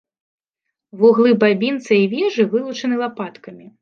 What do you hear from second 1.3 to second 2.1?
бабінца і